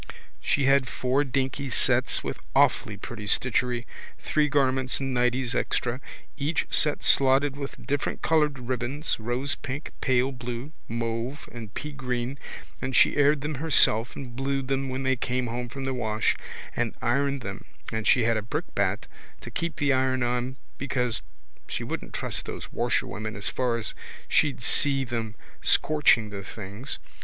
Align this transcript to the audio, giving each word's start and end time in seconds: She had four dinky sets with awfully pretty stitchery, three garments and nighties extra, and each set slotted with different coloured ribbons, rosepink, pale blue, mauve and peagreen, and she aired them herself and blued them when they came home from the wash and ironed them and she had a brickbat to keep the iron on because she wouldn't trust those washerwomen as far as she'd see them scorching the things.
She 0.41 0.65
had 0.65 0.87
four 0.87 1.23
dinky 1.23 1.69
sets 1.69 2.23
with 2.23 2.39
awfully 2.55 2.97
pretty 2.97 3.27
stitchery, 3.27 3.85
three 4.17 4.49
garments 4.49 4.99
and 4.99 5.13
nighties 5.15 5.53
extra, 5.53 5.91
and 5.93 6.01
each 6.37 6.65
set 6.71 7.03
slotted 7.03 7.55
with 7.55 7.85
different 7.85 8.23
coloured 8.23 8.57
ribbons, 8.57 9.17
rosepink, 9.19 9.91
pale 10.01 10.31
blue, 10.31 10.71
mauve 10.87 11.47
and 11.51 11.71
peagreen, 11.75 12.39
and 12.81 12.95
she 12.95 13.15
aired 13.15 13.41
them 13.41 13.53
herself 13.61 14.15
and 14.15 14.35
blued 14.35 14.69
them 14.69 14.89
when 14.89 15.03
they 15.03 15.15
came 15.15 15.45
home 15.45 15.69
from 15.69 15.85
the 15.85 15.93
wash 15.93 16.35
and 16.75 16.95
ironed 17.03 17.41
them 17.43 17.65
and 17.91 18.07
she 18.07 18.23
had 18.23 18.37
a 18.37 18.41
brickbat 18.41 19.05
to 19.41 19.51
keep 19.51 19.75
the 19.75 19.93
iron 19.93 20.23
on 20.23 20.57
because 20.79 21.21
she 21.67 21.83
wouldn't 21.83 22.15
trust 22.15 22.47
those 22.47 22.73
washerwomen 22.73 23.35
as 23.35 23.49
far 23.49 23.77
as 23.77 23.93
she'd 24.27 24.63
see 24.63 25.03
them 25.03 25.35
scorching 25.61 26.31
the 26.31 26.43
things. 26.43 26.97